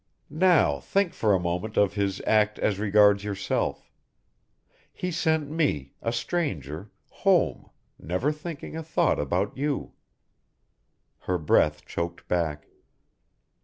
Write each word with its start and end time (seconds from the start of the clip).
"Now 0.31 0.79
think 0.79 1.13
for 1.13 1.31
a 1.31 1.39
moment 1.39 1.77
of 1.77 1.93
his 1.93 2.21
act 2.25 2.57
as 2.57 2.79
regards 2.79 3.23
yourself. 3.23 3.91
He 4.91 5.11
sent 5.11 5.51
me, 5.51 5.93
a 6.01 6.11
stranger, 6.11 6.89
home, 7.07 7.69
never 7.99 8.31
thinking 8.31 8.75
a 8.75 8.81
thought 8.81 9.19
about 9.19 9.55
you." 9.57 9.93
Her 11.29 11.37
breath 11.37 11.85
choked 11.85 12.27
back. 12.27 12.65